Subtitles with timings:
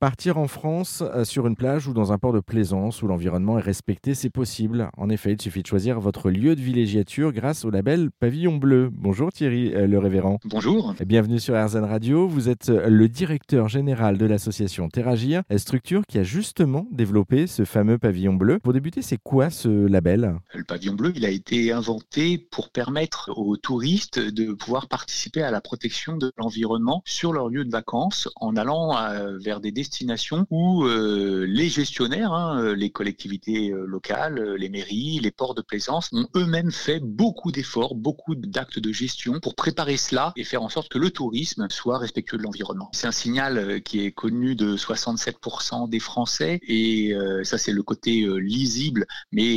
[0.00, 3.58] Partir en France euh, sur une plage ou dans un port de plaisance où l'environnement
[3.58, 4.90] est respecté, c'est possible.
[4.96, 8.90] En effet, il suffit de choisir votre lieu de villégiature grâce au label Pavillon Bleu.
[8.92, 10.38] Bonjour Thierry euh, Le Révérend.
[10.44, 10.94] Bonjour.
[11.04, 12.28] Bienvenue sur RZN Radio.
[12.28, 17.64] Vous êtes euh, le directeur général de l'association Terragir, structure qui a justement développé ce
[17.64, 18.60] fameux Pavillon Bleu.
[18.60, 20.36] Pour débuter, c'est quoi ce label?
[20.54, 25.50] Le Pavillon Bleu, il a été inventé pour permettre aux touristes de pouvoir participer à
[25.50, 28.94] la protection de l'environnement sur leur lieu de vacances en allant
[29.40, 29.87] vers des destinations
[30.50, 35.62] où euh, les gestionnaires, hein, euh, les collectivités euh, locales, les mairies, les ports de
[35.62, 40.62] plaisance ont eux-mêmes fait beaucoup d'efforts, beaucoup d'actes de gestion pour préparer cela et faire
[40.62, 42.90] en sorte que le tourisme soit respectueux de l'environnement.
[42.92, 48.26] C'est un signal qui est connu de 67% des Français et ça c'est le côté
[48.38, 49.56] lisible, mais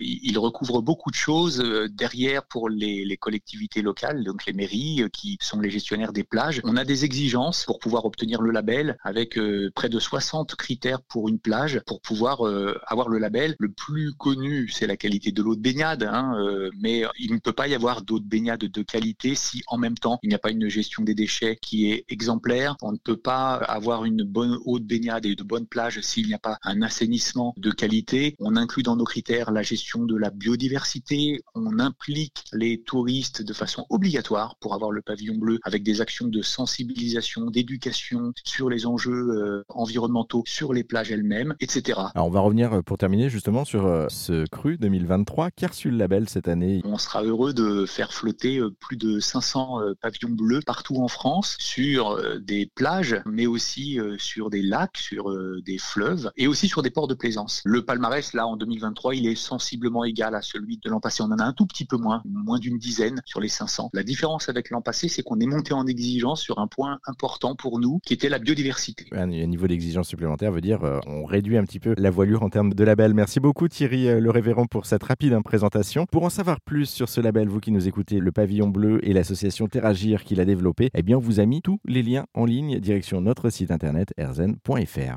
[0.00, 1.58] il recouvre beaucoup de choses
[1.90, 6.60] derrière pour les collectivités locales, donc les mairies qui sont les gestionnaires des plages.
[6.64, 9.38] On a des exigences pour pouvoir obtenir le label avec
[9.74, 13.54] près de 60 critères pour une plage pour pouvoir euh, avoir le label.
[13.58, 17.38] Le plus connu, c'est la qualité de l'eau de baignade, hein, euh, mais il ne
[17.38, 20.34] peut pas y avoir d'eau de baignade de qualité si en même temps il n'y
[20.34, 22.76] a pas une gestion des déchets qui est exemplaire.
[22.82, 26.26] On ne peut pas avoir une bonne eau de baignade et de bonnes plages s'il
[26.26, 28.34] n'y a pas un assainissement de qualité.
[28.38, 31.42] On inclut dans nos critères la gestion de la biodiversité.
[31.54, 36.28] On implique les touristes de façon obligatoire pour avoir le pavillon bleu avec des actions
[36.28, 42.00] de sensibilisation, d'éducation sur les enjeux euh, environnementaux sur les plages elles-mêmes, etc.
[42.14, 45.68] Alors on va revenir euh, pour terminer justement sur euh, ce cru 2023 qui a
[45.68, 46.80] reçu le label cette année.
[46.84, 52.18] On sera heureux de faire flotter plus de 500 pavillons bleus partout en France sur
[52.40, 57.08] des plages, mais aussi sur des lacs, sur des fleuves et aussi sur des ports
[57.08, 57.62] de plaisance.
[57.64, 61.22] Le palmarès là en 2023, il est sensiblement égal à celui de l'an passé.
[61.22, 63.90] On en a un tout petit peu moins, moins d'une dizaine sur les 500.
[63.92, 67.54] La différence avec l'an passé, c'est qu'on est monté en exigence sur un point important
[67.54, 71.56] pour nous, qui était la biodiversité un niveau d'exigence supplémentaire veut dire euh, on réduit
[71.56, 73.14] un petit peu la voilure en termes de label.
[73.14, 76.06] Merci beaucoup Thierry euh, Le Révérend pour cette rapide hein, présentation.
[76.06, 79.12] Pour en savoir plus sur ce label, vous qui nous écoutez, le Pavillon Bleu et
[79.12, 82.44] l'association Terragir qui l'a développé, eh bien on vous a mis tous les liens en
[82.44, 85.16] ligne direction notre site internet erzen.fr.